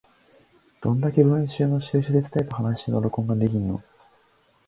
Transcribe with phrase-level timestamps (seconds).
[0.81, 3.83] どんだけ文章の収集手伝えば話すの録音ができるの？